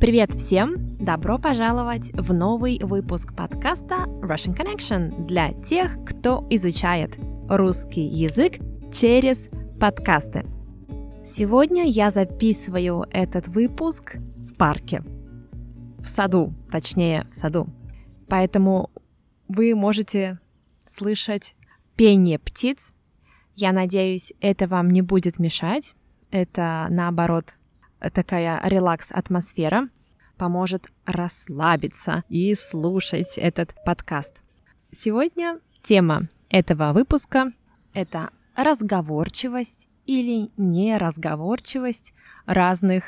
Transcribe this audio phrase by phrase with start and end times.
[0.00, 0.96] Привет всем!
[0.96, 7.18] Добро пожаловать в новый выпуск подкаста Russian Connection для тех, кто изучает
[7.50, 8.54] русский язык
[8.90, 10.46] через подкасты.
[11.22, 15.02] Сегодня я записываю этот выпуск в парке.
[15.98, 17.68] В саду, точнее, в саду.
[18.26, 18.88] Поэтому
[19.48, 20.38] вы можете
[20.86, 21.54] слышать
[21.96, 22.94] пение птиц.
[23.54, 25.94] Я надеюсь, это вам не будет мешать.
[26.30, 27.58] Это, наоборот,
[28.12, 29.88] такая релакс-атмосфера
[30.36, 34.42] поможет расслабиться и слушать этот подкаст.
[34.90, 37.52] Сегодня тема этого выпуска—
[37.92, 42.14] это разговорчивость или неразговорчивость
[42.46, 43.04] разных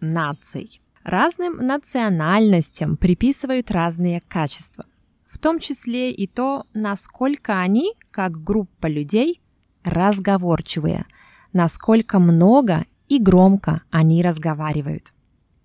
[0.00, 0.80] наций.
[1.04, 4.84] Разным национальностям приписывают разные качества,
[5.28, 9.40] в том числе и то, насколько они, как группа людей,
[9.82, 11.06] разговорчивые,
[11.52, 15.12] насколько много и громко они разговаривают.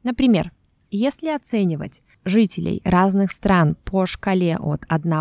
[0.04, 0.52] Например,
[0.92, 5.12] если оценивать жителей разных стран по шкале от 1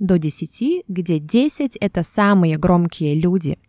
[0.00, 3.60] до 10, где 10— это самые громкие люди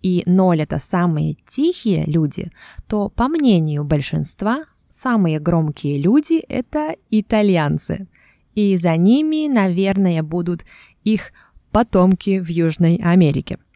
[0.00, 2.50] и 0— это самые тихие люди,
[2.88, 8.08] то, по мнению большинства, самые громкие люди— это итальянцы.
[8.54, 10.64] И за ними, наверное, будут
[11.04, 11.32] их
[11.72, 13.58] потомки в Южной Америке—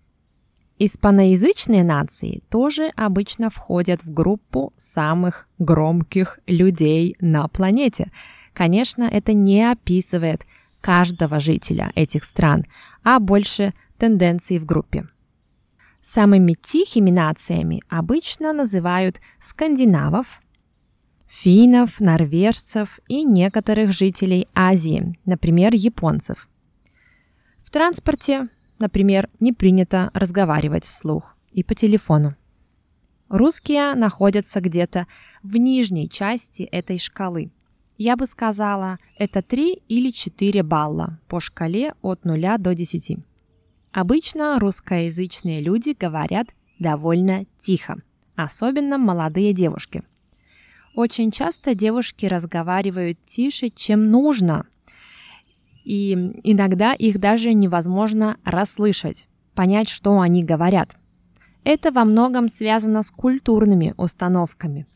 [0.87, 8.13] Испаноязычные нации тоже обычно входят в группу самых громких людей на планете.
[8.53, 10.45] Конечно, это не описывает
[10.83, 12.67] каждого жителя этих стран,
[13.03, 15.09] а больше тенденции в группе.
[16.03, 20.43] Самыми тихими нациями обычно называют скандинавов,
[21.27, 26.47] финнов, норвежцев и некоторых жителей Азии, например, японцев.
[27.65, 28.51] В транспорте
[28.85, 32.35] Например, не принято разговаривать вслух и по телефону.
[33.31, 35.07] Русские находятся где-то
[35.43, 37.51] в нижней части этой шкалы.
[37.97, 43.21] Я бы сказала, это 3 или 4 балла по шкале от 0 до 10.
[43.91, 46.49] Обычно русскоязычные люди говорят
[46.79, 48.03] довольно тихо,
[48.37, 50.03] особенно молодые девушки.
[50.95, 54.67] Очень часто девушки разговаривают тише, чем нужно,
[55.85, 56.13] и
[56.43, 60.97] иногда их даже невозможно расслышать, понять, что они говорят.
[61.63, 64.87] Это во многом связано с культурными установками,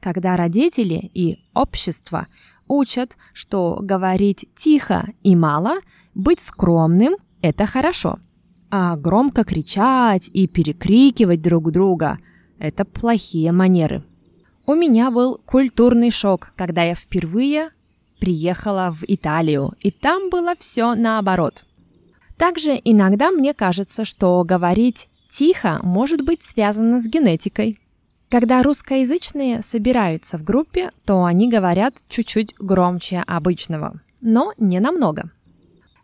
[0.00, 2.26] когда родители и общество
[2.66, 5.78] учат, что говорить тихо и мало,
[6.14, 8.18] быть скромным– это хорошо,
[8.70, 12.18] а громко кричать и перекрикивать друг друга–
[12.58, 14.04] это плохие манеры.
[14.66, 17.70] У меня был культурный шок, когда я впервые
[18.18, 21.64] приехала в Италию, и там было все наоборот.
[22.36, 27.80] Также иногда мне кажется, что говорить тихо может быть связано с генетикой.
[28.30, 35.30] Когда русскоязычные собираются в группе, то они говорят чуть-чуть громче обычного, но не намного.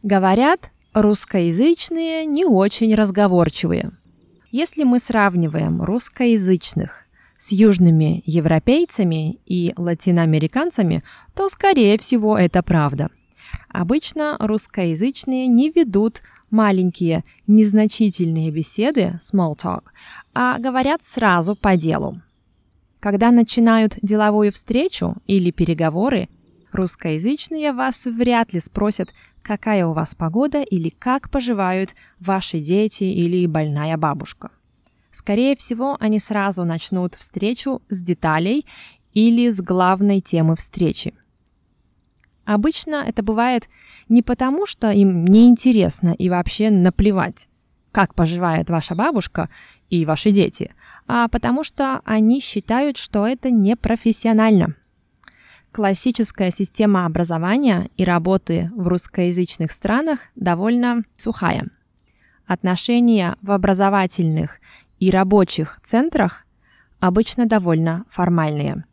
[0.02, 3.92] Говорят, русскоязычные не очень разговорчивые.
[4.50, 7.03] Если мы сравниваем русскоязычных
[7.44, 13.10] с южными европейцами и латиноамериканцами, то, скорее всего, это правда.
[13.68, 19.82] Обычно русскоязычные не ведут маленькие незначительные беседы, small talk,
[20.32, 22.22] а говорят сразу по делу.
[22.98, 26.30] Когда начинают деловую встречу или переговоры,
[26.72, 29.12] русскоязычные вас вряд ли спросят,
[29.42, 31.90] какая у вас погода или как поживают
[32.20, 34.50] ваши дети или больная бабушка.
[35.14, 38.66] Скорее всего, они сразу начнут встречу с деталей
[39.12, 41.14] или с главной темы встречи.
[42.44, 43.68] Обычно это бывает
[44.08, 47.48] не потому, что им неинтересно и вообще наплевать,
[47.92, 49.48] как поживает ваша бабушка
[49.88, 50.74] и ваши дети,
[51.06, 54.74] а потому что они считают, что это непрофессионально.
[55.70, 61.68] Классическая система образования и работы в русскоязычных странах довольно сухая.
[62.46, 64.60] Отношения в образовательных
[64.98, 66.44] и рабочих центрах
[67.00, 68.84] обычно довольно формальные.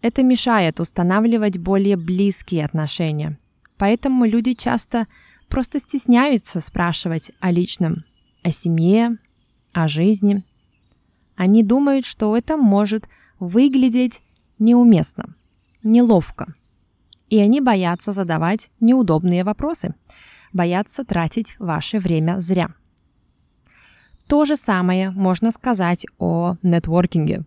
[0.00, 3.38] Это мешает устанавливать более близкие отношения.
[3.76, 5.06] Поэтому люди часто
[5.48, 8.04] просто стесняются спрашивать о личном,
[8.42, 9.18] о семье,
[9.72, 10.44] о жизни.
[11.36, 13.08] Они думают, что это может
[13.38, 14.20] выглядеть
[14.58, 15.34] неуместно,
[15.82, 16.54] неловко.
[17.28, 19.94] И они боятся задавать неудобные вопросы,
[20.52, 22.70] боятся тратить ваше время зря.
[24.28, 27.44] То же самое можно сказать о нетворкинге.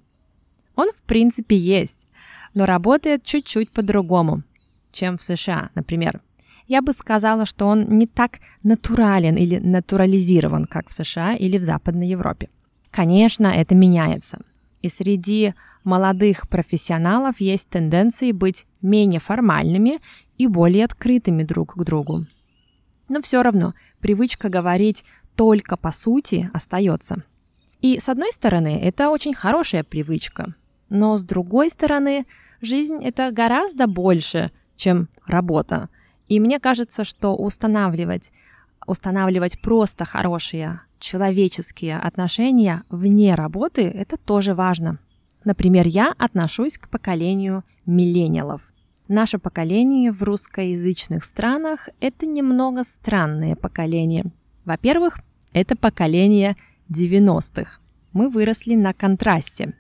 [0.76, 2.08] Он в принципе есть,
[2.56, 4.44] но работает чуть-чуть по-другому,
[4.92, 6.22] чем в США, например.
[6.68, 11.64] Я бы сказала, что он не так натурален или натурализирован, как в США или в
[11.64, 12.50] Западной Европе.
[12.90, 14.40] Конечно, это меняется.
[14.82, 20.00] И среди молодых профессионалов есть тенденции быть менее формальными
[20.38, 22.26] и более открытыми друг к другу.
[23.08, 25.04] Но все равно привычка говорить
[25.42, 27.24] только по сути остается.
[27.80, 30.54] И с одной стороны, это очень хорошая привычка,
[30.90, 32.26] но с другой стороны,
[32.62, 35.90] жизнь это гораздо больше, чем работа.
[36.28, 38.32] И мне кажется, что устанавливать,
[38.86, 45.00] устанавливать просто хорошие человеческие отношения вне работы– это тоже важно.
[45.44, 48.62] Например, я отношусь к поколению миллениалов.
[49.08, 54.26] Наше поколение в русскоязычных странах– это немного странное поколение.
[54.66, 55.22] Во-первых,
[55.54, 56.56] это поколение
[56.90, 57.80] 90-х.
[58.14, 59.74] Мы выросли на контрасте.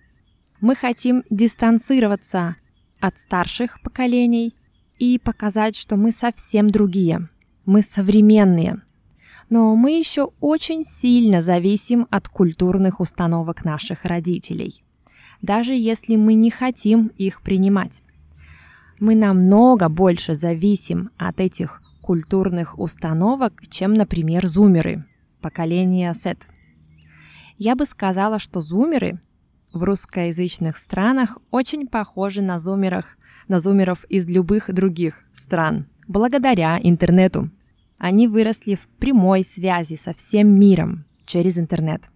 [0.59, 2.55] Мы хотим дистанцироваться
[2.99, 4.55] от старших поколений
[4.99, 7.29] и показать, что мы совсем другие.
[7.65, 8.77] Мы современные.
[9.49, 14.83] Но мы еще очень сильно зависим от культурных установок наших родителей.
[15.41, 18.03] Даже если мы не хотим их принимать.
[18.99, 25.05] Мы намного больше зависим от этих культурных установок, чем, например, зумеры,
[25.41, 26.37] поколение Z.
[27.57, 29.19] Я бы сказала, что зумеры
[29.73, 33.17] в русскоязычных странах очень похожи на зумерах,
[33.47, 37.49] на зумеров из любых других стран, благодаря интернету.
[37.97, 42.09] Они выросли в прямой связи со всем миром через интернет.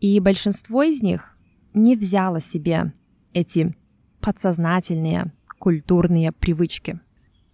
[0.00, 1.36] И большинство из них
[1.74, 2.92] не взяло себе
[3.32, 3.76] эти
[4.20, 6.98] подсознательные культурные привычки,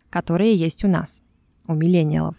[0.08, 1.22] которые есть у нас,
[1.66, 2.36] у миллениалов.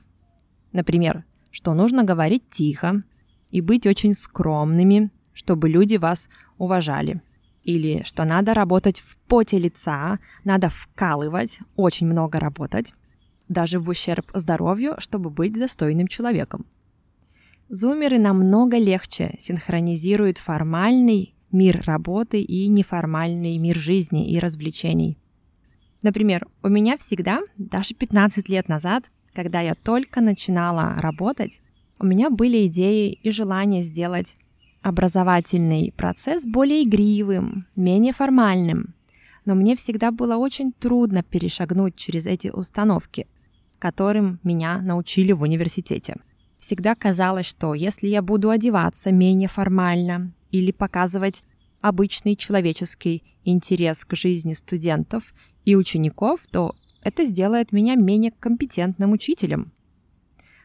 [0.72, 3.04] Например, что нужно говорить тихо
[3.52, 7.22] и быть очень скромными, чтобы люди вас уважали.
[7.64, 12.94] Или что надо работать в поте лица, надо вкалывать, очень много работать,
[13.48, 16.66] даже в ущерб здоровью, чтобы быть достойным человеком.
[17.70, 25.18] Зумеры намного легче синхронизируют формальный мир работы и неформальный мир жизни и развлечений.
[26.02, 29.04] Например, у меня всегда, даже 15 лет назад,
[29.34, 31.62] когда я только начинала работать,
[32.00, 34.38] у меня были идеи и желание сделать
[34.82, 38.96] образовательный процесс более игривым, менее формальным.
[39.46, 43.28] Но мне всегда было очень трудно перешагнуть через эти установки,
[43.80, 46.16] которым меня научили в университете.
[46.60, 51.44] Всегда казалось, что если я буду одеваться менее формально или показывать
[51.82, 55.34] обычный человеческий интерес к жизни студентов
[55.66, 59.72] и учеников, то это сделает меня менее компетентным учителем.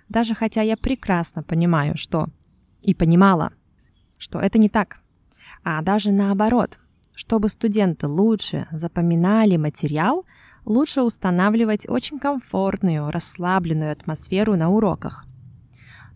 [0.08, 2.28] Даже хотя я прекрасно понимаю, что
[2.82, 3.52] и понимала,
[4.19, 5.00] что это не так,
[5.62, 6.78] а даже наоборот,
[7.14, 10.26] чтобы студенты лучше запоминали материал,
[10.64, 15.26] лучше устанавливать очень комфортную, расслабленную атмосферу на уроках.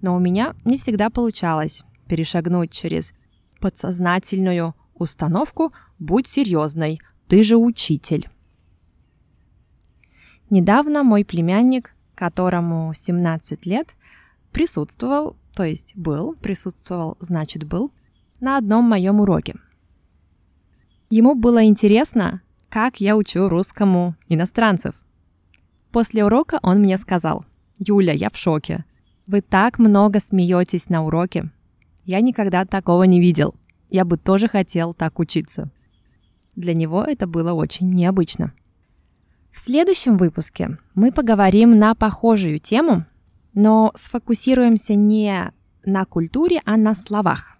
[0.01, 3.15] Но у меня не всегда получалось перешагнуть через
[3.61, 8.29] подсознательную установку «Будь серьезной, ты же учитель».
[10.51, 13.89] Недавно мой племянник, которому 17 лет,
[14.51, 17.93] присутствовал, то есть был, присутствовал, значит был,
[18.41, 19.55] на одном моем уроке.
[21.11, 24.95] Ему было интересно, как я учу русскому иностранцев.
[25.91, 27.45] После урока он мне сказал,
[27.79, 28.85] «Юля, я в шоке.
[29.27, 31.51] Вы так много смеетесь на уроке.
[32.05, 33.55] Я никогда такого не видел.
[33.91, 35.71] Я бы тоже хотел так учиться».
[36.57, 38.53] Для него это было очень необычно.
[39.51, 43.07] В следующем выпуске мы поговорим на похожую тему,
[43.55, 45.53] но сфокусируемся не
[45.85, 47.57] на культуре, а на словах,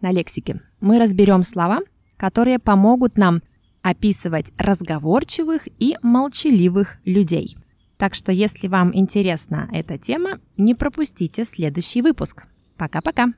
[0.00, 0.60] на лексике.
[0.80, 1.80] Мы разберем слова,
[2.16, 3.42] которые помогут нам
[3.82, 7.56] описывать разговорчивых и молчаливых людей.
[7.96, 12.44] Так что, если вам интересна эта тема, не пропустите следующий выпуск.
[12.76, 13.32] Пока-пока!